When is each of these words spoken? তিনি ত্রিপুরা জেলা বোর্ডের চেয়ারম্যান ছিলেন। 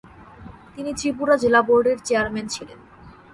তিনি 0.75 0.91
ত্রিপুরা 0.99 1.35
জেলা 1.43 1.61
বোর্ডের 1.67 1.97
চেয়ারম্যান 2.07 2.45
ছিলেন। 2.47 2.79